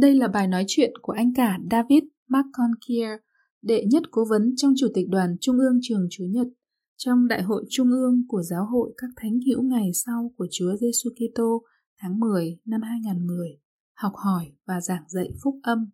Đây 0.00 0.14
là 0.14 0.28
bài 0.28 0.48
nói 0.48 0.64
chuyện 0.66 0.92
của 1.02 1.12
anh 1.12 1.34
cả 1.34 1.58
David 1.70 2.02
McConkier, 2.28 3.20
đệ 3.62 3.84
nhất 3.84 4.02
cố 4.10 4.24
vấn 4.30 4.54
trong 4.56 4.72
Chủ 4.76 4.88
tịch 4.94 5.08
đoàn 5.08 5.36
Trung 5.40 5.58
ương 5.58 5.78
Trường 5.82 6.06
Chúa 6.10 6.24
Nhật 6.24 6.46
trong 6.96 7.28
Đại 7.28 7.42
hội 7.42 7.64
Trung 7.70 7.90
ương 7.90 8.24
của 8.28 8.42
Giáo 8.42 8.66
hội 8.66 8.94
các 8.96 9.10
Thánh 9.16 9.38
hữu 9.46 9.62
ngày 9.62 9.90
sau 9.94 10.32
của 10.36 10.46
Chúa 10.50 10.76
Giêsu 10.76 11.10
Kitô 11.10 11.62
tháng 11.98 12.20
10 12.20 12.58
năm 12.64 12.80
2010, 12.82 13.60
học 13.94 14.12
hỏi 14.16 14.52
và 14.66 14.80
giảng 14.80 15.04
dạy 15.08 15.28
phúc 15.42 15.58
âm. 15.62 15.90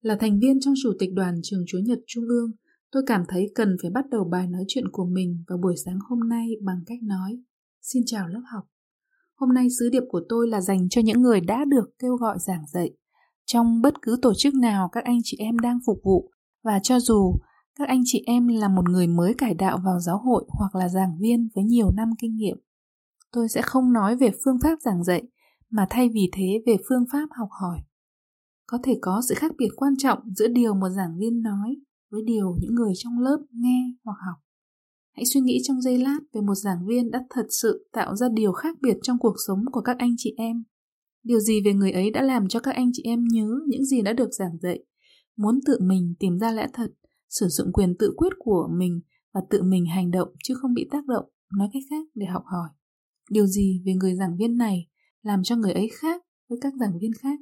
Là 0.00 0.16
thành 0.20 0.40
viên 0.40 0.60
trong 0.60 0.74
Chủ 0.82 0.92
tịch 0.98 1.10
đoàn 1.14 1.40
Trường 1.42 1.64
Chúa 1.66 1.78
Nhật 1.78 1.98
Trung 2.06 2.24
ương, 2.28 2.50
tôi 2.90 3.02
cảm 3.06 3.24
thấy 3.28 3.52
cần 3.54 3.76
phải 3.82 3.90
bắt 3.90 4.04
đầu 4.10 4.24
bài 4.24 4.46
nói 4.46 4.64
chuyện 4.68 4.88
của 4.92 5.06
mình 5.06 5.44
vào 5.48 5.58
buổi 5.58 5.74
sáng 5.84 5.98
hôm 6.08 6.28
nay 6.28 6.48
bằng 6.62 6.82
cách 6.86 7.02
nói 7.02 7.42
Xin 7.82 8.02
chào 8.06 8.28
lớp 8.28 8.42
học. 8.52 8.71
Hôm 9.42 9.54
nay 9.54 9.66
sứ 9.78 9.88
điệp 9.92 10.02
của 10.08 10.20
tôi 10.28 10.48
là 10.48 10.60
dành 10.60 10.88
cho 10.88 11.00
những 11.04 11.22
người 11.22 11.40
đã 11.40 11.64
được 11.64 11.90
kêu 11.98 12.16
gọi 12.16 12.36
giảng 12.38 12.64
dạy 12.66 12.90
trong 13.46 13.82
bất 13.82 14.02
cứ 14.02 14.16
tổ 14.22 14.32
chức 14.38 14.54
nào, 14.54 14.88
các 14.92 15.04
anh 15.04 15.18
chị 15.24 15.36
em 15.40 15.58
đang 15.58 15.78
phục 15.86 15.98
vụ 16.04 16.30
và 16.64 16.78
cho 16.82 17.00
dù 17.00 17.34
các 17.78 17.88
anh 17.88 18.02
chị 18.04 18.22
em 18.26 18.48
là 18.48 18.68
một 18.68 18.88
người 18.88 19.06
mới 19.06 19.34
cải 19.38 19.54
đạo 19.54 19.78
vào 19.84 20.00
giáo 20.00 20.18
hội 20.18 20.44
hoặc 20.48 20.74
là 20.74 20.88
giảng 20.88 21.18
viên 21.20 21.48
với 21.54 21.64
nhiều 21.64 21.90
năm 21.90 22.10
kinh 22.18 22.36
nghiệm. 22.36 22.56
Tôi 23.32 23.48
sẽ 23.48 23.62
không 23.62 23.92
nói 23.92 24.16
về 24.16 24.30
phương 24.44 24.58
pháp 24.62 24.80
giảng 24.80 25.04
dạy, 25.04 25.22
mà 25.70 25.86
thay 25.90 26.08
vì 26.08 26.30
thế 26.32 26.62
về 26.66 26.76
phương 26.88 27.04
pháp 27.12 27.28
học 27.38 27.48
hỏi. 27.60 27.78
Có 28.66 28.78
thể 28.82 28.98
có 29.00 29.22
sự 29.28 29.34
khác 29.34 29.52
biệt 29.58 29.68
quan 29.76 29.96
trọng 29.96 30.18
giữa 30.34 30.48
điều 30.48 30.74
một 30.74 30.88
giảng 30.88 31.18
viên 31.18 31.42
nói 31.42 31.76
với 32.10 32.22
điều 32.26 32.56
những 32.60 32.74
người 32.74 32.92
trong 32.96 33.18
lớp 33.18 33.38
nghe 33.50 33.94
hoặc 34.04 34.16
học. 34.26 34.51
Hãy 35.16 35.24
suy 35.24 35.40
nghĩ 35.40 35.58
trong 35.64 35.80
giây 35.80 35.98
lát 35.98 36.18
về 36.32 36.40
một 36.40 36.54
giảng 36.54 36.86
viên 36.86 37.10
đã 37.10 37.24
thật 37.30 37.46
sự 37.62 37.88
tạo 37.92 38.16
ra 38.16 38.28
điều 38.34 38.52
khác 38.52 38.76
biệt 38.80 38.96
trong 39.02 39.18
cuộc 39.18 39.34
sống 39.46 39.58
của 39.72 39.80
các 39.80 39.98
anh 39.98 40.14
chị 40.18 40.34
em. 40.36 40.64
Điều 41.22 41.40
gì 41.40 41.60
về 41.64 41.72
người 41.72 41.92
ấy 41.92 42.10
đã 42.10 42.22
làm 42.22 42.48
cho 42.48 42.60
các 42.60 42.74
anh 42.74 42.90
chị 42.92 43.02
em 43.02 43.24
nhớ 43.28 43.48
những 43.66 43.84
gì 43.84 44.02
đã 44.02 44.12
được 44.12 44.28
giảng 44.32 44.58
dạy, 44.62 44.84
muốn 45.36 45.60
tự 45.66 45.78
mình 45.80 46.14
tìm 46.18 46.38
ra 46.38 46.52
lẽ 46.52 46.66
thật, 46.72 46.90
sử 47.28 47.46
dụng 47.48 47.72
quyền 47.72 47.96
tự 47.98 48.12
quyết 48.16 48.32
của 48.38 48.68
mình 48.78 49.00
và 49.34 49.40
tự 49.50 49.62
mình 49.62 49.86
hành 49.86 50.10
động 50.10 50.28
chứ 50.44 50.54
không 50.54 50.74
bị 50.74 50.88
tác 50.90 51.06
động, 51.06 51.24
nói 51.58 51.68
cách 51.72 51.82
khác 51.90 52.06
để 52.14 52.26
học 52.26 52.42
hỏi. 52.46 52.68
Điều 53.30 53.46
gì 53.46 53.82
về 53.86 53.92
người 53.94 54.14
giảng 54.14 54.36
viên 54.36 54.56
này 54.56 54.88
làm 55.22 55.42
cho 55.42 55.56
người 55.56 55.72
ấy 55.72 55.90
khác 56.00 56.22
với 56.48 56.58
các 56.62 56.72
giảng 56.80 56.98
viên 57.00 57.12
khác? 57.20 57.40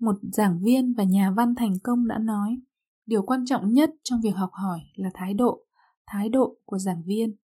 Một 0.00 0.16
giảng 0.32 0.62
viên 0.62 0.94
và 0.94 1.04
nhà 1.04 1.32
văn 1.36 1.54
thành 1.54 1.78
công 1.82 2.06
đã 2.06 2.18
nói, 2.18 2.60
điều 3.06 3.22
quan 3.22 3.44
trọng 3.46 3.72
nhất 3.72 3.90
trong 4.04 4.20
việc 4.20 4.34
học 4.34 4.50
hỏi 4.52 4.80
là 4.96 5.10
thái 5.14 5.34
độ 5.34 5.63
thái 6.06 6.28
độ 6.28 6.56
của 6.64 6.78
giảng 6.78 7.02
viên. 7.06 7.36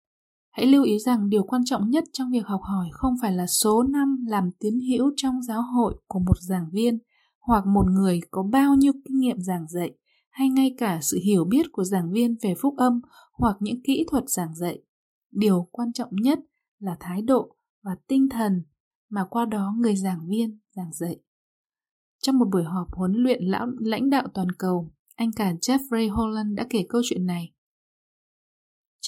Hãy 0.51 0.67
lưu 0.67 0.85
ý 0.85 0.99
rằng 0.99 1.29
điều 1.29 1.43
quan 1.43 1.63
trọng 1.65 1.91
nhất 1.91 2.05
trong 2.13 2.31
việc 2.31 2.47
học 2.47 2.61
hỏi 2.63 2.89
không 2.93 3.15
phải 3.23 3.33
là 3.33 3.47
số 3.47 3.83
năm 3.83 4.25
làm 4.29 4.51
tiến 4.59 4.81
hữu 4.81 5.13
trong 5.17 5.43
giáo 5.43 5.63
hội 5.63 5.95
của 6.07 6.19
một 6.19 6.41
giảng 6.41 6.71
viên 6.73 6.99
hoặc 7.41 7.67
một 7.67 7.85
người 7.91 8.21
có 8.31 8.43
bao 8.43 8.75
nhiêu 8.75 8.93
kinh 9.05 9.19
nghiệm 9.19 9.41
giảng 9.41 9.69
dạy 9.69 9.91
hay 10.31 10.49
ngay 10.49 10.75
cả 10.79 10.99
sự 11.03 11.19
hiểu 11.25 11.45
biết 11.45 11.67
của 11.73 11.85
giảng 11.85 12.13
viên 12.13 12.37
về 12.43 12.55
phúc 12.61 12.75
âm 12.77 13.01
hoặc 13.33 13.57
những 13.61 13.83
kỹ 13.83 14.07
thuật 14.11 14.25
giảng 14.27 14.55
dạy. 14.55 14.79
Điều 15.31 15.69
quan 15.73 15.93
trọng 15.93 16.11
nhất 16.13 16.39
là 16.79 16.97
thái 17.01 17.23
độ 17.23 17.57
và 17.83 17.97
tinh 18.09 18.29
thần 18.29 18.63
mà 19.11 19.25
qua 19.31 19.45
đó 19.45 19.75
người 19.79 19.97
giảng 19.97 20.29
viên 20.29 20.59
giảng 20.77 20.93
dạy. 20.93 21.17
Trong 22.23 22.39
một 22.39 22.49
buổi 22.53 22.65
họp 22.65 22.87
huấn 22.93 23.13
luyện 23.13 23.45
lão 23.45 23.67
lãnh 23.79 24.11
đạo 24.11 24.29
toàn 24.35 24.53
cầu, 24.53 24.91
anh 25.17 25.33
cả 25.33 25.53
Jeffrey 25.53 26.15
Holland 26.15 26.57
đã 26.57 26.67
kể 26.71 26.87
câu 26.89 27.03
chuyện 27.05 27.27
này. 27.27 27.53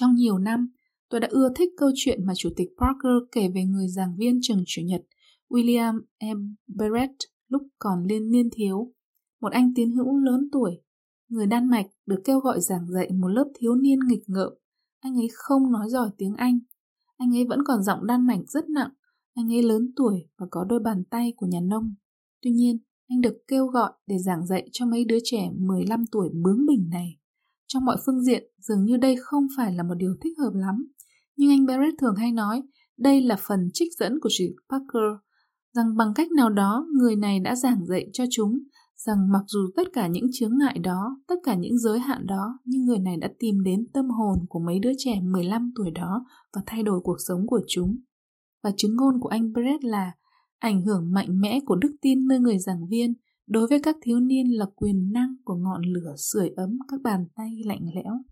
Trong 0.01 0.15
nhiều 0.15 0.39
năm, 0.39 0.69
tôi 1.11 1.21
đã 1.21 1.29
ưa 1.31 1.49
thích 1.57 1.69
câu 1.77 1.91
chuyện 1.95 2.27
mà 2.27 2.33
Chủ 2.37 2.51
tịch 2.57 2.69
Parker 2.79 3.29
kể 3.33 3.49
về 3.55 3.65
người 3.65 3.89
giảng 3.89 4.17
viên 4.17 4.39
trường 4.43 4.63
chủ 4.67 4.83
nhật 4.85 5.03
William 5.49 6.01
M. 6.35 6.55
Barrett 6.67 7.13
lúc 7.49 7.63
còn 7.79 8.05
liên 8.05 8.31
niên 8.31 8.49
thiếu. 8.53 8.93
Một 9.41 9.53
anh 9.53 9.75
tiến 9.75 9.91
hữu 9.91 10.19
lớn 10.19 10.49
tuổi, 10.53 10.83
người 11.29 11.47
Đan 11.47 11.69
Mạch 11.69 11.87
được 12.07 12.21
kêu 12.25 12.41
gọi 12.41 12.61
giảng 12.61 12.91
dạy 12.91 13.11
một 13.13 13.29
lớp 13.29 13.45
thiếu 13.59 13.75
niên 13.75 13.99
nghịch 14.09 14.23
ngợm. 14.27 14.53
Anh 15.01 15.17
ấy 15.17 15.29
không 15.35 15.73
nói 15.73 15.89
giỏi 15.89 16.11
tiếng 16.19 16.35
Anh. 16.35 16.59
Anh 17.17 17.37
ấy 17.37 17.45
vẫn 17.49 17.61
còn 17.67 17.83
giọng 17.83 18.07
Đan 18.07 18.27
Mạch 18.27 18.41
rất 18.47 18.69
nặng. 18.69 18.91
Anh 19.35 19.53
ấy 19.53 19.63
lớn 19.63 19.93
tuổi 19.97 20.29
và 20.39 20.47
có 20.51 20.65
đôi 20.69 20.81
bàn 20.81 21.05
tay 21.11 21.33
của 21.37 21.47
nhà 21.47 21.61
nông. 21.61 21.95
Tuy 22.43 22.51
nhiên, 22.51 22.79
anh 23.09 23.21
được 23.21 23.37
kêu 23.49 23.67
gọi 23.67 23.93
để 24.07 24.19
giảng 24.19 24.47
dạy 24.47 24.69
cho 24.73 24.87
mấy 24.87 25.05
đứa 25.05 25.19
trẻ 25.25 25.51
15 25.57 26.05
tuổi 26.07 26.29
bướng 26.43 26.67
bỉnh 26.67 26.89
này. 26.91 27.20
Trong 27.73 27.85
mọi 27.85 27.97
phương 28.07 28.23
diện, 28.23 28.45
dường 28.59 28.85
như 28.85 28.97
đây 28.97 29.17
không 29.21 29.47
phải 29.57 29.73
là 29.73 29.83
một 29.83 29.95
điều 29.95 30.15
thích 30.23 30.39
hợp 30.39 30.53
lắm. 30.55 30.87
Nhưng 31.37 31.51
anh 31.51 31.67
Barrett 31.67 31.99
thường 32.01 32.15
hay 32.17 32.33
nói, 32.33 32.63
đây 32.99 33.23
là 33.23 33.37
phần 33.41 33.61
trích 33.75 33.89
dẫn 33.99 34.21
của 34.23 34.29
chị 34.33 34.55
Parker, 34.71 35.21
rằng 35.75 35.97
bằng 35.97 36.13
cách 36.15 36.33
nào 36.37 36.51
đó 36.51 36.87
người 36.99 37.17
này 37.17 37.41
đã 37.41 37.57
giảng 37.57 37.87
dạy 37.87 38.07
cho 38.13 38.25
chúng 38.31 38.59
rằng 38.97 39.33
mặc 39.33 39.43
dù 39.47 39.59
tất 39.77 39.89
cả 39.93 40.07
những 40.07 40.27
chướng 40.33 40.59
ngại 40.59 40.79
đó, 40.79 41.17
tất 41.29 41.35
cả 41.45 41.55
những 41.55 41.79
giới 41.79 41.99
hạn 41.99 42.27
đó, 42.27 42.59
nhưng 42.65 42.85
người 42.85 42.99
này 42.99 43.17
đã 43.17 43.29
tìm 43.39 43.63
đến 43.63 43.87
tâm 43.93 44.09
hồn 44.11 44.39
của 44.49 44.61
mấy 44.67 44.79
đứa 44.79 44.93
trẻ 44.99 45.21
15 45.23 45.73
tuổi 45.77 45.91
đó 45.91 46.25
và 46.55 46.63
thay 46.67 46.83
đổi 46.83 47.01
cuộc 47.05 47.17
sống 47.29 47.47
của 47.47 47.61
chúng. 47.69 47.97
Và 48.63 48.71
chứng 48.77 48.97
ngôn 48.97 49.21
của 49.21 49.29
anh 49.29 49.53
Brett 49.53 49.85
là 49.85 50.13
ảnh 50.59 50.83
hưởng 50.83 51.13
mạnh 51.13 51.41
mẽ 51.41 51.61
của 51.67 51.77
đức 51.77 51.97
tin 52.03 52.27
nơi 52.27 52.39
người 52.39 52.59
giảng 52.59 52.89
viên 52.89 53.15
đối 53.51 53.67
với 53.67 53.81
các 53.83 53.97
thiếu 54.03 54.21
niên 54.21 54.47
là 54.59 54.67
quyền 54.77 55.13
năng 55.13 55.35
của 55.45 55.55
ngọn 55.55 55.83
lửa 55.83 56.15
sưởi 56.17 56.49
ấm 56.49 56.79
các 56.89 57.01
bàn 57.03 57.25
tay 57.35 57.51
lạnh 57.65 57.87
lẽo. 57.95 58.23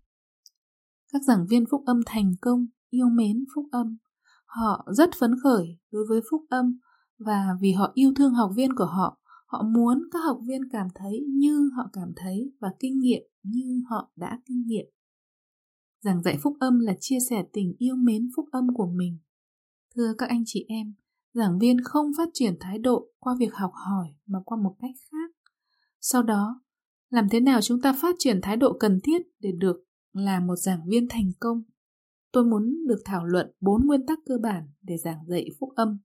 Các 1.13 1.23
giảng 1.27 1.45
viên 1.49 1.65
phúc 1.71 1.83
âm 1.85 1.99
thành 2.05 2.33
công, 2.41 2.67
yêu 2.89 3.09
mến 3.09 3.43
phúc 3.55 3.65
âm. 3.71 3.97
Họ 4.45 4.87
rất 4.97 5.09
phấn 5.19 5.31
khởi 5.43 5.77
đối 5.91 6.05
với 6.09 6.21
phúc 6.31 6.41
âm 6.49 6.79
và 7.17 7.57
vì 7.61 7.71
họ 7.71 7.91
yêu 7.93 8.13
thương 8.15 8.33
học 8.33 8.51
viên 8.55 8.75
của 8.75 8.85
họ, 8.85 9.19
họ 9.47 9.63
muốn 9.75 10.03
các 10.11 10.19
học 10.19 10.39
viên 10.47 10.69
cảm 10.71 10.87
thấy 10.95 11.25
như 11.29 11.69
họ 11.75 11.89
cảm 11.93 12.11
thấy 12.15 12.51
và 12.59 12.69
kinh 12.79 12.99
nghiệm 12.99 13.21
như 13.43 13.83
họ 13.89 14.11
đã 14.15 14.39
kinh 14.45 14.63
nghiệm. 14.65 14.85
Giảng 16.01 16.23
dạy 16.23 16.37
phúc 16.43 16.57
âm 16.59 16.79
là 16.79 16.97
chia 16.99 17.17
sẻ 17.29 17.43
tình 17.53 17.73
yêu 17.77 17.95
mến 17.95 18.29
phúc 18.35 18.45
âm 18.51 18.67
của 18.73 18.87
mình. 18.95 19.17
Thưa 19.95 20.13
các 20.17 20.29
anh 20.29 20.43
chị 20.45 20.65
em, 20.67 20.93
giảng 21.33 21.59
viên 21.59 21.77
không 21.83 22.11
phát 22.17 22.29
triển 22.33 22.57
thái 22.59 22.79
độ 22.79 23.07
qua 23.19 23.35
việc 23.39 23.53
học 23.53 23.71
hỏi 23.73 24.07
mà 24.25 24.39
qua 24.45 24.57
một 24.63 24.75
cách 24.79 24.95
khác. 25.11 25.31
Sau 26.01 26.23
đó, 26.23 26.61
làm 27.09 27.29
thế 27.29 27.39
nào 27.39 27.61
chúng 27.61 27.81
ta 27.81 27.93
phát 28.01 28.15
triển 28.19 28.39
thái 28.41 28.57
độ 28.57 28.77
cần 28.79 28.99
thiết 29.03 29.21
để 29.39 29.51
được 29.51 29.85
là 30.13 30.39
một 30.39 30.55
giảng 30.55 30.87
viên 30.87 31.07
thành 31.09 31.31
công? 31.39 31.63
Tôi 32.31 32.45
muốn 32.45 32.87
được 32.87 33.01
thảo 33.05 33.25
luận 33.25 33.51
bốn 33.61 33.87
nguyên 33.87 34.05
tắc 34.05 34.19
cơ 34.25 34.35
bản 34.43 34.69
để 34.81 34.97
giảng 34.97 35.25
dạy 35.27 35.45
phúc 35.59 35.69
âm. 35.75 35.97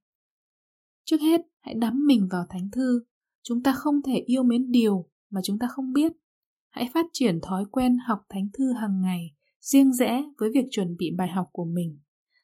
Trước 1.04 1.20
hết, 1.20 1.40
hãy 1.60 1.74
đắm 1.74 2.06
mình 2.06 2.28
vào 2.30 2.46
thánh 2.50 2.70
thư. 2.70 3.04
Chúng 3.42 3.62
ta 3.62 3.72
không 3.72 4.02
thể 4.02 4.16
yêu 4.26 4.42
mến 4.42 4.70
điều 4.70 5.08
mà 5.30 5.40
chúng 5.44 5.58
ta 5.58 5.66
không 5.70 5.92
biết. 5.92 6.12
Hãy 6.70 6.90
phát 6.94 7.06
triển 7.12 7.40
thói 7.40 7.64
quen 7.70 7.98
học 8.06 8.18
thánh 8.28 8.48
thư 8.58 8.72
hàng 8.72 9.00
ngày, 9.00 9.34
riêng 9.60 9.92
rẽ 9.92 10.24
với 10.38 10.50
việc 10.54 10.64
chuẩn 10.70 10.96
bị 10.96 11.10
bài 11.18 11.28
học 11.28 11.48
của 11.52 11.64
mình. 11.64 11.98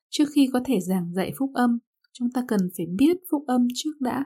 Trước 0.09 0.25
khi 0.35 0.49
có 0.53 0.61
thể 0.65 0.81
giảng 0.81 1.15
dạy 1.15 1.33
phúc 1.39 1.51
âm, 1.55 1.79
chúng 2.21 2.31
ta 2.31 2.45
cần 2.49 2.61
phải 2.77 2.87
biết 2.99 3.17
phúc 3.31 3.45
âm 3.47 3.67
trước 3.75 4.01
đã. 4.01 4.25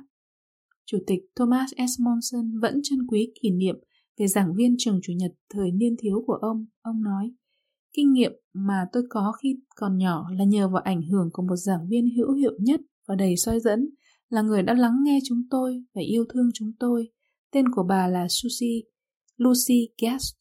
Chủ 0.87 0.99
tịch 1.06 1.20
Thomas 1.37 1.70
S. 1.76 2.00
Monson 2.00 2.61
vẫn 2.61 2.81
trân 2.82 3.06
quý 3.06 3.32
kỷ 3.43 3.50
niệm 3.50 3.76
về 4.19 4.26
giảng 4.26 4.55
viên 4.55 4.75
trường 4.79 5.00
chủ 5.02 5.12
nhật 5.17 5.32
thời 5.50 5.70
niên 5.70 5.96
thiếu 5.99 6.25
của 6.26 6.32
ông. 6.32 6.67
Ông 6.82 7.02
nói, 7.02 7.32
kinh 7.93 8.12
nghiệm 8.12 8.32
mà 8.55 8.87
tôi 8.93 9.02
có 9.11 9.32
khi 9.43 9.56
còn 9.76 9.99
nhỏ 9.99 10.26
là 10.38 10.44
nhờ 10.44 10.69
vào 10.69 10.82
ảnh 10.82 11.02
hưởng 11.02 11.31
của 11.32 11.43
một 11.43 11.56
giảng 11.56 11.88
viên 11.88 12.08
hữu 12.17 12.32
hiệu 12.32 12.52
nhất 12.58 12.81
và 13.08 13.14
đầy 13.14 13.37
soi 13.37 13.61
dẫn, 13.61 13.88
là 14.29 14.43
người 14.43 14.62
đã 14.62 14.75
lắng 14.75 14.96
nghe 15.05 15.19
chúng 15.25 15.43
tôi 15.50 15.85
và 15.94 16.02
yêu 16.02 16.25
thương 16.35 16.50
chúng 16.55 16.73
tôi. 16.79 17.08
Tên 17.52 17.64
của 17.69 17.82
bà 17.88 18.08
là 18.08 18.26
Susie, 18.29 18.81
Lucy 19.37 19.88
Guest. 20.02 20.35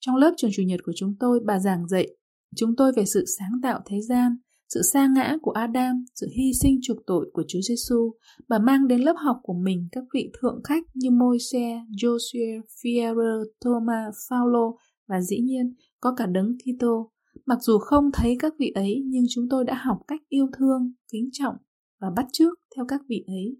Trong 0.00 0.16
lớp 0.16 0.34
trường 0.36 0.50
chủ 0.54 0.62
nhật 0.62 0.80
của 0.84 0.92
chúng 0.96 1.16
tôi, 1.20 1.40
bà 1.46 1.58
giảng 1.58 1.88
dạy 1.88 2.08
chúng 2.56 2.76
tôi 2.76 2.92
về 2.96 3.04
sự 3.04 3.24
sáng 3.38 3.52
tạo 3.62 3.80
thế 3.86 4.00
gian, 4.00 4.36
sự 4.74 4.80
sa 4.92 5.06
ngã 5.06 5.36
của 5.42 5.50
Adam, 5.50 6.04
sự 6.14 6.26
hy 6.36 6.52
sinh 6.62 6.78
chuộc 6.82 6.96
tội 7.06 7.30
của 7.32 7.42
Chúa 7.48 7.60
Giêsu, 7.68 8.12
bà 8.48 8.58
mang 8.58 8.88
đến 8.88 9.00
lớp 9.00 9.14
học 9.18 9.40
của 9.42 9.54
mình 9.54 9.88
các 9.92 10.04
vị 10.14 10.30
thượng 10.40 10.60
khách 10.64 10.84
như 10.94 11.10
Môi-se, 11.10 11.80
Joshua, 12.02 12.60
Fierro, 12.82 13.44
Thomas, 13.64 14.14
Paulo 14.30 14.72
và 15.08 15.20
dĩ 15.20 15.40
nhiên 15.40 15.74
có 16.00 16.14
cả 16.16 16.26
đấng 16.26 16.56
Kitô. 16.58 17.12
Mặc 17.46 17.58
dù 17.62 17.78
không 17.78 18.10
thấy 18.12 18.36
các 18.38 18.54
vị 18.58 18.72
ấy 18.74 19.02
nhưng 19.06 19.24
chúng 19.30 19.48
tôi 19.50 19.64
đã 19.64 19.74
học 19.74 19.98
cách 20.08 20.20
yêu 20.28 20.46
thương, 20.58 20.92
kính 21.12 21.28
trọng 21.32 21.54
và 22.00 22.08
bắt 22.16 22.26
chước 22.32 22.58
theo 22.76 22.84
các 22.88 23.00
vị 23.08 23.24
ấy. 23.26 23.56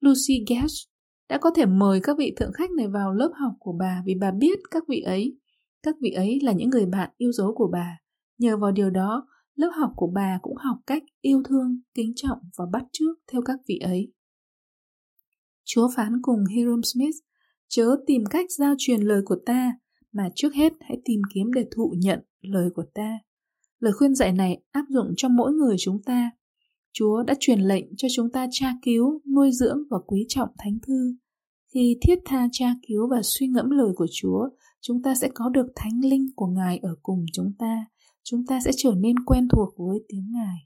Lucy 0.00 0.44
Gash 0.48 0.74
đã 1.28 1.38
có 1.38 1.50
thể 1.50 1.66
mời 1.66 2.00
các 2.02 2.18
vị 2.18 2.34
thượng 2.36 2.52
khách 2.52 2.70
này 2.70 2.88
vào 2.88 3.12
lớp 3.12 3.30
học 3.34 3.52
của 3.58 3.72
bà 3.80 4.02
vì 4.06 4.14
bà 4.20 4.30
biết 4.30 4.58
các 4.70 4.82
vị 4.88 5.00
ấy. 5.00 5.38
Các 5.82 5.96
vị 6.00 6.10
ấy 6.10 6.38
là 6.42 6.52
những 6.52 6.70
người 6.70 6.86
bạn 6.86 7.10
yêu 7.16 7.32
dấu 7.32 7.54
của 7.54 7.68
bà. 7.72 7.98
Nhờ 8.38 8.56
vào 8.56 8.72
điều 8.72 8.90
đó, 8.90 9.26
lớp 9.56 9.70
học 9.74 9.92
của 9.96 10.10
bà 10.14 10.38
cũng 10.42 10.56
học 10.56 10.78
cách 10.86 11.02
yêu 11.20 11.42
thương, 11.48 11.80
kính 11.94 12.12
trọng 12.16 12.38
và 12.56 12.64
bắt 12.72 12.84
chước 12.92 13.18
theo 13.32 13.42
các 13.44 13.60
vị 13.68 13.78
ấy. 13.78 14.12
Chúa 15.64 15.88
phán 15.96 16.12
cùng 16.22 16.44
Hiram 16.54 16.82
Smith, 16.82 17.16
chớ 17.68 17.96
tìm 18.06 18.24
cách 18.30 18.46
giao 18.58 18.74
truyền 18.78 19.00
lời 19.00 19.22
của 19.24 19.36
ta, 19.46 19.72
mà 20.12 20.28
trước 20.34 20.54
hết 20.54 20.72
hãy 20.80 20.98
tìm 21.04 21.20
kiếm 21.34 21.52
để 21.52 21.66
thụ 21.76 21.94
nhận 21.98 22.20
lời 22.40 22.70
của 22.74 22.84
ta. 22.94 23.18
Lời 23.78 23.92
khuyên 23.92 24.14
dạy 24.14 24.32
này 24.32 24.62
áp 24.70 24.84
dụng 24.88 25.06
cho 25.16 25.28
mỗi 25.28 25.52
người 25.52 25.76
chúng 25.78 26.02
ta. 26.02 26.30
Chúa 26.92 27.22
đã 27.22 27.34
truyền 27.40 27.60
lệnh 27.60 27.84
cho 27.96 28.08
chúng 28.16 28.30
ta 28.32 28.46
tra 28.50 28.72
cứu, 28.82 29.20
nuôi 29.34 29.50
dưỡng 29.52 29.78
và 29.90 29.98
quý 30.06 30.26
trọng 30.28 30.48
thánh 30.58 30.78
thư. 30.86 31.14
Khi 31.74 31.98
thiết 32.02 32.18
tha 32.24 32.48
tra 32.52 32.74
cứu 32.88 33.08
và 33.10 33.20
suy 33.22 33.46
ngẫm 33.46 33.70
lời 33.70 33.92
của 33.96 34.06
Chúa, 34.12 34.48
chúng 34.80 35.02
ta 35.02 35.14
sẽ 35.14 35.28
có 35.34 35.48
được 35.48 35.66
thánh 35.76 36.00
linh 36.04 36.26
của 36.36 36.46
Ngài 36.46 36.78
ở 36.78 36.96
cùng 37.02 37.24
chúng 37.32 37.52
ta. 37.58 37.86
Chúng 38.30 38.46
ta 38.46 38.60
sẽ 38.64 38.70
trở 38.76 38.94
nên 38.96 39.18
quen 39.18 39.48
thuộc 39.48 39.74
với 39.78 39.98
tiếng 40.08 40.32
Ngài. 40.32 40.56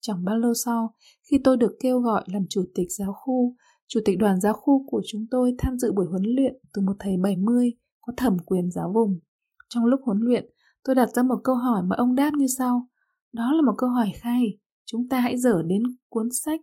Chẳng 0.00 0.24
bao 0.24 0.38
lâu 0.38 0.54
sau, 0.54 0.94
khi 1.30 1.38
tôi 1.44 1.56
được 1.56 1.76
kêu 1.80 2.00
gọi 2.00 2.24
làm 2.26 2.42
chủ 2.50 2.64
tịch 2.74 2.86
giáo 2.90 3.12
khu, 3.12 3.56
chủ 3.88 4.00
tịch 4.04 4.18
đoàn 4.18 4.40
giáo 4.40 4.52
khu 4.52 4.86
của 4.86 5.02
chúng 5.06 5.26
tôi 5.30 5.54
tham 5.58 5.78
dự 5.78 5.92
buổi 5.92 6.06
huấn 6.06 6.22
luyện 6.22 6.54
từ 6.74 6.82
một 6.82 6.92
thầy 6.98 7.16
70 7.22 7.72
có 8.00 8.12
thẩm 8.16 8.36
quyền 8.46 8.70
giáo 8.70 8.92
vùng. 8.94 9.20
Trong 9.68 9.84
lúc 9.84 10.00
huấn 10.04 10.18
luyện, 10.20 10.44
tôi 10.84 10.94
đặt 10.94 11.08
ra 11.14 11.22
một 11.22 11.40
câu 11.44 11.54
hỏi 11.54 11.82
mà 11.82 11.96
ông 11.96 12.14
đáp 12.14 12.30
như 12.34 12.46
sau. 12.58 12.88
Đó 13.32 13.52
là 13.52 13.62
một 13.62 13.74
câu 13.78 13.90
hỏi 13.90 14.12
khay. 14.16 14.58
Chúng 14.86 15.08
ta 15.08 15.20
hãy 15.20 15.38
dở 15.38 15.62
đến 15.66 15.82
cuốn 16.08 16.28
sách 16.32 16.60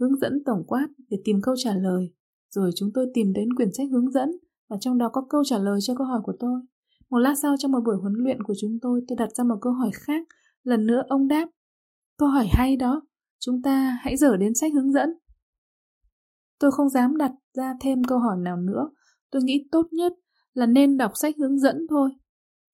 hướng 0.00 0.16
dẫn 0.20 0.42
tổng 0.46 0.64
quát 0.66 0.88
để 1.08 1.18
tìm 1.24 1.40
câu 1.42 1.54
trả 1.58 1.74
lời. 1.74 2.14
Rồi 2.50 2.70
chúng 2.76 2.90
tôi 2.94 3.06
tìm 3.14 3.32
đến 3.32 3.54
quyển 3.56 3.72
sách 3.72 3.86
hướng 3.92 4.10
dẫn 4.10 4.30
và 4.68 4.76
trong 4.80 4.98
đó 4.98 5.08
có 5.12 5.26
câu 5.28 5.44
trả 5.44 5.58
lời 5.58 5.78
cho 5.82 5.94
câu 5.94 6.06
hỏi 6.06 6.20
của 6.24 6.34
tôi. 6.40 6.60
Một 7.10 7.18
lát 7.18 7.34
sau 7.42 7.54
trong 7.58 7.72
một 7.72 7.80
buổi 7.84 7.96
huấn 7.96 8.12
luyện 8.16 8.42
của 8.42 8.54
chúng 8.60 8.78
tôi, 8.82 9.00
tôi 9.08 9.16
đặt 9.16 9.28
ra 9.34 9.44
một 9.44 9.56
câu 9.60 9.72
hỏi 9.72 9.90
khác. 9.94 10.28
Lần 10.62 10.86
nữa 10.86 11.02
ông 11.08 11.28
đáp. 11.28 11.48
Câu 12.18 12.28
hỏi 12.28 12.46
hay 12.50 12.76
đó. 12.76 13.02
Chúng 13.38 13.62
ta 13.62 13.98
hãy 14.00 14.16
dở 14.16 14.36
đến 14.36 14.54
sách 14.54 14.72
hướng 14.74 14.92
dẫn. 14.92 15.10
Tôi 16.58 16.70
không 16.72 16.88
dám 16.88 17.16
đặt 17.16 17.32
ra 17.54 17.74
thêm 17.80 18.04
câu 18.04 18.18
hỏi 18.18 18.36
nào 18.38 18.56
nữa. 18.56 18.90
Tôi 19.30 19.42
nghĩ 19.42 19.68
tốt 19.72 19.86
nhất 19.92 20.12
là 20.54 20.66
nên 20.66 20.96
đọc 20.96 21.12
sách 21.14 21.34
hướng 21.38 21.58
dẫn 21.58 21.86
thôi. 21.90 22.10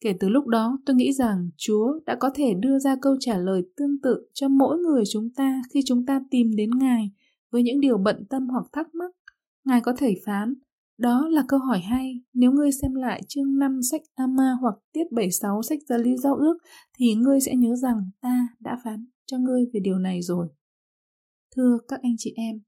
Kể 0.01 0.15
từ 0.21 0.29
lúc 0.29 0.47
đó, 0.47 0.79
tôi 0.87 0.97
nghĩ 0.97 1.13
rằng 1.13 1.51
Chúa 1.57 2.01
đã 2.07 2.17
có 2.21 2.31
thể 2.35 2.55
đưa 2.55 2.79
ra 2.79 2.97
câu 3.03 3.17
trả 3.21 3.39
lời 3.39 3.63
tương 3.77 4.01
tự 4.03 4.27
cho 4.35 4.49
mỗi 4.49 4.79
người 4.79 5.03
chúng 5.13 5.29
ta 5.37 5.63
khi 5.75 5.81
chúng 5.87 6.07
ta 6.07 6.21
tìm 6.31 6.51
đến 6.57 6.71
Ngài 6.79 7.11
với 7.51 7.63
những 7.63 7.81
điều 7.81 7.99
bận 7.99 8.27
tâm 8.31 8.49
hoặc 8.49 8.65
thắc 8.73 8.95
mắc. 8.95 9.11
Ngài 9.65 9.81
có 9.81 9.93
thể 9.99 10.15
phán, 10.27 10.55
đó 11.03 11.29
là 11.29 11.45
câu 11.49 11.59
hỏi 11.59 11.81
hay, 11.81 12.21
nếu 12.35 12.53
ngươi 12.53 12.73
xem 12.73 12.95
lại 12.95 13.23
chương 13.29 13.59
5 13.59 13.81
sách 13.91 14.03
Ama 14.15 14.57
hoặc 14.61 14.75
tiết 14.93 15.13
76 15.13 15.63
sách 15.63 15.79
Giờ 15.89 15.97
Lưu 15.97 16.17
giao 16.17 16.35
ước 16.35 16.59
thì 16.99 17.15
ngươi 17.15 17.41
sẽ 17.41 17.55
nhớ 17.55 17.77
rằng 17.77 18.11
ta 18.21 18.49
đã 18.61 18.79
phán 18.85 19.07
cho 19.27 19.39
ngươi 19.39 19.65
về 19.73 19.81
điều 19.81 19.99
này 19.99 20.23
rồi. 20.23 20.49
Thưa 21.57 21.79
các 21.89 22.01
anh 22.03 22.15
chị 22.19 22.33
em, 22.37 22.61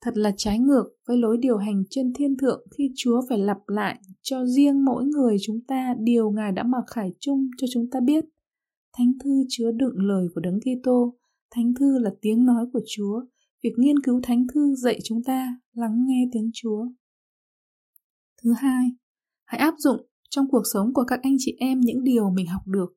Thật 0.00 0.16
là 0.16 0.32
trái 0.36 0.58
ngược 0.58 0.84
với 1.08 1.16
lối 1.16 1.36
điều 1.38 1.56
hành 1.56 1.82
trên 1.90 2.12
thiên 2.14 2.36
thượng 2.36 2.66
khi 2.78 2.92
Chúa 2.96 3.22
phải 3.28 3.38
lặp 3.38 3.58
lại 3.66 4.00
cho 4.22 4.46
riêng 4.46 4.84
mỗi 4.84 5.04
người 5.04 5.36
chúng 5.42 5.60
ta 5.68 5.94
điều 5.98 6.30
Ngài 6.30 6.52
đã 6.52 6.62
mặc 6.62 6.84
khải 6.86 7.12
chung 7.20 7.50
cho 7.56 7.66
chúng 7.72 7.90
ta 7.90 8.00
biết. 8.00 8.24
Thánh 8.98 9.12
thư 9.24 9.44
chứa 9.48 9.70
đựng 9.70 9.94
lời 9.96 10.26
của 10.34 10.40
Đấng 10.40 10.60
Kitô, 10.60 11.14
Thánh 11.50 11.74
thư 11.74 11.98
là 11.98 12.10
tiếng 12.20 12.44
nói 12.44 12.66
của 12.72 12.80
Chúa. 12.86 13.20
Việc 13.62 13.72
nghiên 13.76 14.00
cứu 14.00 14.20
Thánh 14.22 14.46
thư 14.54 14.74
dạy 14.74 14.98
chúng 15.04 15.24
ta 15.24 15.58
lắng 15.72 16.04
nghe 16.06 16.28
tiếng 16.32 16.50
Chúa. 16.54 16.86
Thứ 18.44 18.52
hai, 18.58 18.84
hãy 19.44 19.60
áp 19.60 19.74
dụng 19.78 20.06
trong 20.30 20.48
cuộc 20.50 20.62
sống 20.72 20.94
của 20.94 21.04
các 21.04 21.20
anh 21.22 21.36
chị 21.38 21.56
em 21.58 21.80
những 21.80 22.04
điều 22.04 22.30
mình 22.30 22.46
học 22.46 22.62
được. 22.66 22.94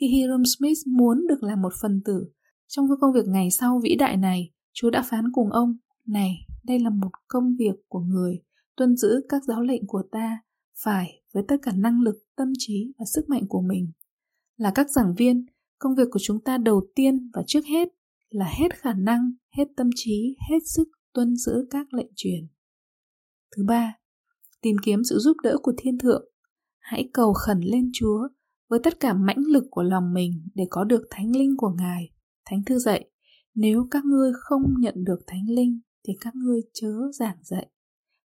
Khi 0.00 0.06
Hiram 0.06 0.42
Smith 0.44 0.78
muốn 0.86 1.26
được 1.28 1.42
làm 1.42 1.62
một 1.62 1.72
phần 1.82 2.00
tử 2.04 2.24
trong 2.66 2.86
công 3.00 3.12
việc 3.12 3.26
ngày 3.26 3.50
sau 3.50 3.80
vĩ 3.82 3.94
đại 3.98 4.16
này, 4.16 4.50
Chúa 4.72 4.90
đã 4.90 5.02
phán 5.02 5.24
cùng 5.32 5.52
ông 5.52 5.76
này, 6.06 6.36
đây 6.64 6.78
là 6.78 6.90
một 6.90 7.10
công 7.28 7.56
việc 7.58 7.74
của 7.88 8.00
người, 8.00 8.42
tuân 8.76 8.96
giữ 8.96 9.20
các 9.28 9.44
giáo 9.44 9.62
lệnh 9.62 9.86
của 9.86 10.02
ta, 10.12 10.38
phải 10.84 11.22
với 11.34 11.42
tất 11.48 11.56
cả 11.62 11.72
năng 11.76 12.00
lực, 12.00 12.14
tâm 12.36 12.52
trí 12.58 12.92
và 12.98 13.04
sức 13.14 13.28
mạnh 13.28 13.42
của 13.48 13.60
mình. 13.60 13.92
Là 14.56 14.72
các 14.74 14.90
giảng 14.90 15.14
viên, 15.14 15.46
công 15.78 15.94
việc 15.94 16.08
của 16.10 16.18
chúng 16.22 16.40
ta 16.40 16.58
đầu 16.58 16.86
tiên 16.94 17.30
và 17.34 17.42
trước 17.46 17.64
hết 17.66 17.88
là 18.30 18.46
hết 18.58 18.68
khả 18.74 18.94
năng, 18.94 19.32
hết 19.56 19.64
tâm 19.76 19.90
trí, 19.94 20.36
hết 20.50 20.58
sức 20.64 20.88
tuân 21.12 21.36
giữ 21.36 21.66
các 21.70 21.94
lệnh 21.94 22.10
truyền. 22.16 22.46
Thứ 23.56 23.64
ba, 23.68 23.94
tìm 24.64 24.76
kiếm 24.82 25.04
sự 25.04 25.18
giúp 25.18 25.36
đỡ 25.42 25.56
của 25.62 25.72
thiên 25.76 25.98
thượng. 25.98 26.24
Hãy 26.78 27.10
cầu 27.12 27.32
khẩn 27.32 27.60
lên 27.60 27.90
Chúa 27.92 28.28
với 28.68 28.80
tất 28.82 29.00
cả 29.00 29.14
mãnh 29.14 29.42
lực 29.46 29.64
của 29.70 29.82
lòng 29.82 30.12
mình 30.14 30.48
để 30.54 30.64
có 30.70 30.84
được 30.84 31.02
thánh 31.10 31.36
linh 31.36 31.56
của 31.56 31.70
Ngài. 31.78 32.10
Thánh 32.44 32.64
thư 32.66 32.78
dạy, 32.78 33.10
nếu 33.54 33.88
các 33.90 34.04
ngươi 34.04 34.32
không 34.34 34.62
nhận 34.78 34.94
được 35.04 35.18
thánh 35.26 35.44
linh 35.48 35.80
thì 36.06 36.12
các 36.20 36.34
ngươi 36.34 36.60
chớ 36.72 36.92
giảng 37.18 37.36
dạy. 37.42 37.66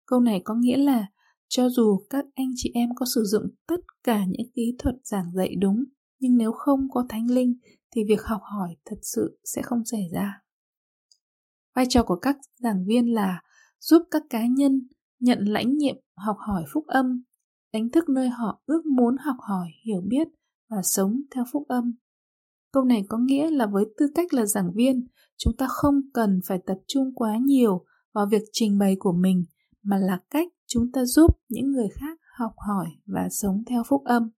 Câu 0.06 0.20
này 0.20 0.42
có 0.44 0.56
nghĩa 0.56 0.78
là 0.78 1.08
cho 1.48 1.70
dù 1.70 2.06
các 2.10 2.26
anh 2.36 2.52
chị 2.56 2.72
em 2.74 2.90
có 2.96 3.06
sử 3.16 3.24
dụng 3.24 3.44
tất 3.68 3.80
cả 4.04 4.26
những 4.26 4.52
kỹ 4.56 4.76
thuật 4.80 4.96
giảng 5.04 5.32
dạy 5.34 5.56
đúng, 5.56 5.84
nhưng 6.20 6.38
nếu 6.38 6.52
không 6.52 6.80
có 6.92 7.06
thánh 7.10 7.32
linh 7.32 7.54
thì 7.96 8.02
việc 8.08 8.22
học 8.24 8.42
hỏi 8.44 8.76
thật 8.86 8.98
sự 9.02 9.40
sẽ 9.44 9.62
không 9.62 9.86
xảy 9.86 10.04
ra. 10.14 10.42
Vai 11.76 11.86
trò 11.90 12.04
của 12.04 12.20
các 12.22 12.38
giảng 12.60 12.86
viên 12.88 13.14
là 13.14 13.42
giúp 13.80 14.02
các 14.12 14.24
cá 14.30 14.48
nhân 14.48 14.88
nhận 15.20 15.40
lãnh 15.40 15.78
nhiệm 15.78 15.96
học 16.26 16.38
hỏi 16.40 16.64
phúc 16.74 16.84
âm, 16.88 17.24
đánh 17.74 17.90
thức 17.90 18.10
nơi 18.10 18.30
họ 18.30 18.62
ước 18.66 18.86
muốn 18.86 19.16
học 19.18 19.36
hỏi, 19.40 19.68
hiểu 19.86 20.02
biết 20.08 20.28
và 20.70 20.78
sống 20.84 21.22
theo 21.36 21.44
phúc 21.52 21.64
âm. 21.68 21.94
Câu 22.74 22.84
này 22.84 23.04
có 23.10 23.18
nghĩa 23.18 23.52
là 23.52 23.66
với 23.66 23.86
tư 23.98 24.06
cách 24.16 24.34
là 24.34 24.46
giảng 24.46 24.72
viên, 24.76 25.08
chúng 25.38 25.54
ta 25.58 25.68
không 25.70 26.02
cần 26.14 26.40
phải 26.48 26.60
tập 26.66 26.78
trung 26.88 27.16
quá 27.16 27.38
nhiều 27.38 27.86
vào 28.14 28.26
việc 28.32 28.44
trình 28.52 28.78
bày 28.78 28.96
của 29.00 29.12
mình 29.12 29.46
mà 29.84 29.98
là 29.98 30.20
cách 30.30 30.48
chúng 30.68 30.92
ta 30.92 31.06
giúp 31.06 31.40
những 31.50 31.72
người 31.72 31.88
khác 31.94 32.20
học 32.38 32.54
hỏi 32.58 32.88
và 33.06 33.28
sống 33.32 33.64
theo 33.68 33.84
phúc 33.88 34.02
âm 34.06 34.30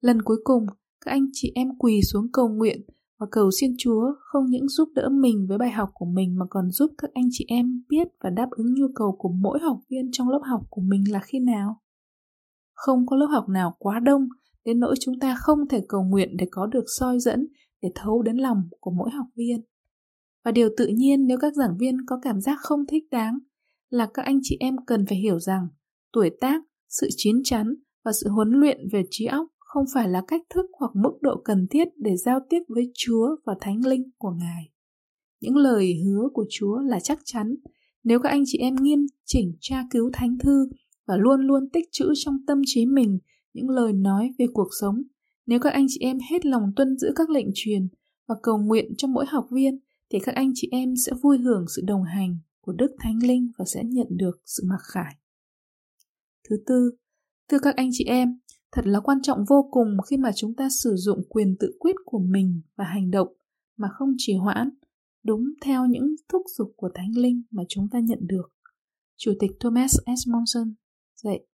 lần 0.00 0.22
cuối 0.22 0.36
cùng 0.44 0.66
các 1.04 1.10
anh 1.10 1.26
chị 1.32 1.52
em 1.54 1.68
quỳ 1.78 2.00
xuống 2.02 2.32
cầu 2.32 2.48
nguyện 2.48 2.86
và 3.18 3.26
cầu 3.30 3.50
xin 3.60 3.74
Chúa 3.78 4.02
không 4.18 4.46
những 4.50 4.68
giúp 4.68 4.88
đỡ 4.94 5.08
mình 5.08 5.46
với 5.48 5.58
bài 5.58 5.70
học 5.70 5.90
của 5.94 6.06
mình 6.06 6.38
mà 6.38 6.46
còn 6.50 6.70
giúp 6.70 6.90
các 6.98 7.10
anh 7.14 7.28
chị 7.30 7.44
em 7.48 7.82
biết 7.88 8.08
và 8.20 8.30
đáp 8.30 8.48
ứng 8.50 8.74
nhu 8.74 8.86
cầu 8.94 9.16
của 9.18 9.28
mỗi 9.28 9.58
học 9.62 9.80
viên 9.90 10.10
trong 10.12 10.28
lớp 10.28 10.40
học 10.44 10.60
của 10.70 10.80
mình 10.80 11.12
là 11.12 11.20
khi 11.20 11.40
nào. 11.40 11.80
Không 12.74 13.06
có 13.06 13.16
lớp 13.16 13.26
học 13.26 13.48
nào 13.48 13.76
quá 13.78 14.00
đông 14.00 14.28
đến 14.64 14.80
nỗi 14.80 14.94
chúng 15.00 15.18
ta 15.18 15.36
không 15.38 15.68
thể 15.68 15.80
cầu 15.88 16.02
nguyện 16.02 16.36
để 16.36 16.46
có 16.50 16.66
được 16.66 16.84
soi 16.98 17.18
dẫn 17.18 17.46
để 17.82 17.88
thấu 17.94 18.22
đến 18.22 18.36
lòng 18.36 18.62
của 18.80 18.90
mỗi 18.90 19.10
học 19.10 19.26
viên. 19.36 19.60
Và 20.44 20.52
điều 20.52 20.68
tự 20.76 20.86
nhiên 20.86 21.26
nếu 21.26 21.38
các 21.40 21.54
giảng 21.54 21.76
viên 21.78 21.96
có 22.06 22.18
cảm 22.22 22.40
giác 22.40 22.58
không 22.60 22.86
thích 22.86 23.04
đáng 23.10 23.38
là 23.90 24.08
các 24.14 24.24
anh 24.24 24.38
chị 24.42 24.56
em 24.60 24.76
cần 24.86 25.06
phải 25.06 25.18
hiểu 25.18 25.38
rằng 25.38 25.68
tuổi 26.12 26.30
tác, 26.40 26.62
sự 26.88 27.08
chín 27.16 27.36
chắn 27.44 27.74
và 28.04 28.12
sự 28.12 28.30
huấn 28.30 28.48
luyện 28.48 28.78
về 28.92 29.02
trí 29.10 29.26
óc 29.26 29.46
không 29.66 29.84
phải 29.94 30.08
là 30.08 30.22
cách 30.28 30.42
thức 30.54 30.66
hoặc 30.78 30.90
mức 30.94 31.18
độ 31.20 31.40
cần 31.44 31.66
thiết 31.70 31.88
để 31.96 32.16
giao 32.16 32.40
tiếp 32.50 32.58
với 32.68 32.90
Chúa 32.94 33.36
và 33.44 33.54
Thánh 33.60 33.86
Linh 33.86 34.10
của 34.18 34.30
Ngài. 34.30 34.70
Những 35.40 35.56
lời 35.56 35.94
hứa 36.04 36.28
của 36.32 36.46
Chúa 36.50 36.78
là 36.78 37.00
chắc 37.00 37.18
chắn 37.24 37.54
nếu 38.04 38.20
các 38.20 38.28
anh 38.28 38.42
chị 38.46 38.58
em 38.58 38.74
nghiêm 38.74 39.06
chỉnh 39.24 39.52
tra 39.60 39.82
cứu 39.90 40.10
thánh 40.12 40.38
thư 40.38 40.68
và 41.06 41.16
luôn 41.16 41.40
luôn 41.40 41.68
tích 41.72 41.88
trữ 41.92 42.12
trong 42.16 42.38
tâm 42.46 42.62
trí 42.66 42.86
mình 42.86 43.18
những 43.52 43.68
lời 43.68 43.92
nói 43.92 44.34
về 44.38 44.46
cuộc 44.52 44.68
sống, 44.80 45.02
nếu 45.46 45.60
các 45.60 45.72
anh 45.72 45.86
chị 45.88 45.98
em 46.00 46.18
hết 46.30 46.46
lòng 46.46 46.72
tuân 46.76 46.98
giữ 46.98 47.12
các 47.16 47.30
lệnh 47.30 47.46
truyền 47.54 47.88
và 48.26 48.34
cầu 48.42 48.58
nguyện 48.58 48.94
cho 48.98 49.08
mỗi 49.08 49.26
học 49.28 49.46
viên 49.50 49.78
thì 50.10 50.18
các 50.18 50.34
anh 50.34 50.52
chị 50.54 50.68
em 50.70 50.94
sẽ 51.06 51.12
vui 51.22 51.38
hưởng 51.38 51.64
sự 51.76 51.82
đồng 51.86 52.02
hành 52.02 52.38
của 52.60 52.72
Đức 52.72 52.96
Thánh 52.98 53.18
Linh 53.22 53.50
và 53.58 53.64
sẽ 53.64 53.84
nhận 53.84 54.06
được 54.10 54.40
sự 54.44 54.62
mặc 54.66 54.80
khải. 54.82 55.14
Thứ 56.48 56.56
tư, 56.66 56.90
thưa 57.48 57.58
các 57.62 57.76
anh 57.76 57.90
chị 57.92 58.04
em, 58.04 58.38
thật 58.72 58.86
là 58.86 59.00
quan 59.00 59.22
trọng 59.22 59.44
vô 59.48 59.68
cùng 59.70 59.96
khi 60.10 60.16
mà 60.16 60.30
chúng 60.36 60.54
ta 60.54 60.68
sử 60.82 60.94
dụng 60.96 61.22
quyền 61.28 61.56
tự 61.60 61.76
quyết 61.78 61.96
của 62.04 62.18
mình 62.18 62.60
và 62.76 62.84
hành 62.84 63.10
động 63.10 63.28
mà 63.76 63.88
không 63.92 64.14
trì 64.18 64.34
hoãn, 64.34 64.70
đúng 65.24 65.44
theo 65.64 65.86
những 65.86 66.14
thúc 66.28 66.42
giục 66.56 66.72
của 66.76 66.88
Thánh 66.94 67.16
Linh 67.16 67.42
mà 67.50 67.62
chúng 67.68 67.88
ta 67.92 68.00
nhận 68.00 68.18
được. 68.22 68.52
Chủ 69.16 69.32
tịch 69.40 69.50
Thomas 69.60 69.96
S. 70.06 70.28
Monson 70.28 70.74
dạy, 71.14 71.46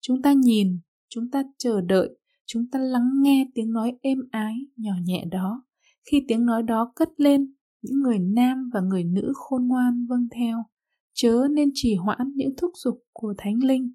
chúng 0.00 0.22
ta 0.22 0.32
nhìn, 0.32 0.80
chúng 1.08 1.30
ta 1.30 1.42
chờ 1.58 1.80
đợi, 1.80 2.18
chúng 2.46 2.70
ta 2.70 2.78
lắng 2.78 3.10
nghe 3.22 3.50
tiếng 3.54 3.72
nói 3.72 3.98
êm 4.02 4.18
ái, 4.30 4.54
nhỏ 4.76 4.92
nhẹ 5.04 5.24
đó. 5.30 5.62
Khi 6.10 6.24
tiếng 6.28 6.46
nói 6.46 6.62
đó 6.62 6.92
cất 6.96 7.08
lên 7.16 7.52
những 7.82 8.00
người 8.00 8.18
nam 8.18 8.70
và 8.74 8.80
người 8.80 9.04
nữ 9.04 9.32
khôn 9.34 9.66
ngoan 9.68 10.06
vâng 10.06 10.28
theo, 10.34 10.64
chớ 11.14 11.48
nên 11.50 11.70
trì 11.74 11.94
hoãn 11.94 12.32
những 12.34 12.50
thúc 12.56 12.70
giục 12.74 13.02
của 13.12 13.34
Thánh 13.38 13.64
Linh. 13.64 13.92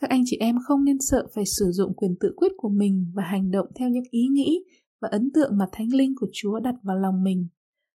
Các 0.00 0.10
anh 0.10 0.22
chị 0.26 0.36
em 0.40 0.56
không 0.64 0.84
nên 0.84 0.96
sợ 1.00 1.26
phải 1.34 1.44
sử 1.46 1.70
dụng 1.70 1.94
quyền 1.94 2.14
tự 2.20 2.32
quyết 2.36 2.52
của 2.56 2.68
mình 2.68 3.06
và 3.14 3.22
hành 3.22 3.50
động 3.50 3.66
theo 3.74 3.88
những 3.88 4.04
ý 4.10 4.26
nghĩ 4.26 4.64
và 5.00 5.08
ấn 5.12 5.30
tượng 5.34 5.58
mà 5.58 5.66
Thánh 5.72 5.88
Linh 5.92 6.14
của 6.20 6.26
Chúa 6.32 6.60
đặt 6.60 6.74
vào 6.82 6.98
lòng 6.98 7.22
mình. 7.22 7.46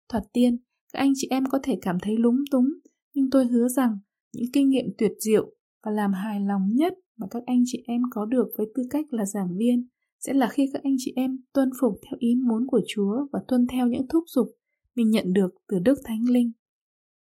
Thoạt 0.09 0.23
tiên, 0.33 0.57
các 0.93 0.99
anh 0.99 1.13
chị 1.15 1.27
em 1.29 1.45
có 1.45 1.59
thể 1.63 1.77
cảm 1.81 1.97
thấy 2.01 2.17
lúng 2.17 2.43
túng, 2.51 2.69
nhưng 3.13 3.29
tôi 3.29 3.45
hứa 3.45 3.67
rằng 3.67 3.97
những 4.33 4.51
kinh 4.53 4.69
nghiệm 4.69 4.85
tuyệt 4.97 5.11
diệu 5.19 5.51
và 5.85 5.91
làm 5.91 6.13
hài 6.13 6.39
lòng 6.39 6.69
nhất 6.73 6.93
mà 7.17 7.27
các 7.31 7.43
anh 7.45 7.63
chị 7.65 7.83
em 7.87 8.01
có 8.11 8.25
được 8.25 8.47
với 8.57 8.67
tư 8.75 8.83
cách 8.89 9.05
là 9.13 9.25
giảng 9.25 9.57
viên 9.57 9.87
sẽ 10.19 10.33
là 10.33 10.49
khi 10.49 10.69
các 10.73 10.83
anh 10.83 10.95
chị 10.97 11.13
em 11.15 11.37
tuân 11.53 11.69
phục 11.81 11.99
theo 12.05 12.17
ý 12.19 12.35
muốn 12.35 12.67
của 12.67 12.81
Chúa 12.87 13.27
và 13.31 13.39
tuân 13.47 13.67
theo 13.67 13.87
những 13.87 14.07
thúc 14.07 14.23
giục 14.27 14.47
mình 14.95 15.09
nhận 15.09 15.33
được 15.33 15.49
từ 15.67 15.79
Đức 15.79 15.99
Thánh 16.03 16.29
Linh. 16.29 16.51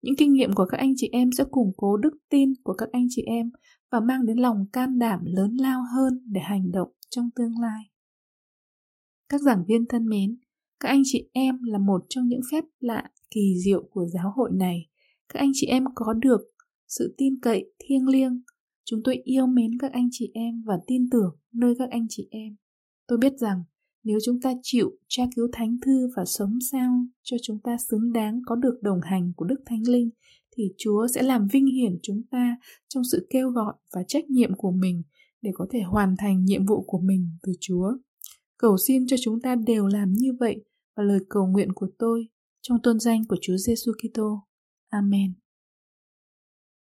Những 0.01 0.15
kinh 0.17 0.33
nghiệm 0.33 0.53
của 0.53 0.65
các 0.65 0.77
anh 0.77 0.93
chị 0.97 1.09
em 1.11 1.29
sẽ 1.37 1.43
củng 1.51 1.71
cố 1.77 1.97
đức 1.97 2.17
tin 2.29 2.53
của 2.63 2.73
các 2.73 2.89
anh 2.91 3.07
chị 3.09 3.23
em 3.25 3.51
và 3.91 3.99
mang 3.99 4.25
đến 4.25 4.37
lòng 4.37 4.65
can 4.73 4.99
đảm 4.99 5.19
lớn 5.23 5.55
lao 5.59 5.81
hơn 5.95 6.23
để 6.25 6.41
hành 6.41 6.71
động 6.71 6.91
trong 7.09 7.29
tương 7.35 7.59
lai. 7.59 7.83
Các 9.29 9.41
giảng 9.41 9.63
viên 9.67 9.85
thân 9.89 10.05
mến, 10.05 10.37
các 10.79 10.89
anh 10.89 11.01
chị 11.05 11.29
em 11.33 11.63
là 11.63 11.77
một 11.77 12.05
trong 12.09 12.27
những 12.27 12.41
phép 12.51 12.63
lạ 12.79 13.03
kỳ 13.31 13.53
diệu 13.65 13.83
của 13.91 14.05
giáo 14.05 14.31
hội 14.35 14.51
này. 14.53 14.89
Các 15.33 15.39
anh 15.39 15.51
chị 15.53 15.67
em 15.67 15.85
có 15.95 16.13
được 16.13 16.41
sự 16.87 17.15
tin 17.17 17.39
cậy 17.41 17.73
thiêng 17.79 18.07
liêng. 18.07 18.41
Chúng 18.83 19.01
tôi 19.03 19.15
yêu 19.23 19.47
mến 19.47 19.71
các 19.79 19.91
anh 19.91 20.07
chị 20.11 20.31
em 20.33 20.63
và 20.65 20.79
tin 20.87 21.09
tưởng 21.09 21.37
nơi 21.53 21.75
các 21.79 21.89
anh 21.89 22.05
chị 22.09 22.27
em. 22.31 22.55
Tôi 23.07 23.17
biết 23.17 23.33
rằng 23.37 23.63
nếu 24.03 24.19
chúng 24.25 24.41
ta 24.41 24.53
chịu 24.63 24.91
tra 25.07 25.23
cứu 25.35 25.47
thánh 25.51 25.77
thư 25.85 26.09
và 26.15 26.25
sống 26.25 26.59
sao 26.71 27.05
cho 27.23 27.37
chúng 27.43 27.59
ta 27.59 27.77
xứng 27.89 28.13
đáng 28.13 28.41
có 28.45 28.55
được 28.55 28.79
đồng 28.81 29.01
hành 29.01 29.33
của 29.35 29.45
Đức 29.45 29.61
Thánh 29.65 29.87
Linh, 29.87 30.09
thì 30.57 30.63
Chúa 30.77 31.07
sẽ 31.07 31.21
làm 31.21 31.47
vinh 31.47 31.65
hiển 31.65 31.99
chúng 32.03 32.21
ta 32.31 32.57
trong 32.87 33.03
sự 33.11 33.27
kêu 33.29 33.49
gọi 33.49 33.73
và 33.95 34.03
trách 34.07 34.29
nhiệm 34.29 34.55
của 34.55 34.71
mình 34.71 35.03
để 35.41 35.51
có 35.53 35.67
thể 35.71 35.81
hoàn 35.81 36.15
thành 36.17 36.45
nhiệm 36.45 36.65
vụ 36.65 36.83
của 36.87 36.99
mình 36.99 37.29
từ 37.43 37.53
Chúa. 37.59 37.93
Cầu 38.57 38.77
xin 38.77 39.07
cho 39.07 39.17
chúng 39.21 39.41
ta 39.41 39.55
đều 39.55 39.87
làm 39.87 40.13
như 40.13 40.33
vậy 40.39 40.63
và 40.95 41.03
lời 41.03 41.19
cầu 41.29 41.47
nguyện 41.47 41.73
của 41.75 41.87
tôi 41.97 42.27
trong 42.61 42.77
tôn 42.83 42.99
danh 42.99 43.25
của 43.29 43.37
Chúa 43.41 43.57
Giêsu 43.57 43.91
Kitô. 43.91 44.39
Amen. 44.89 45.40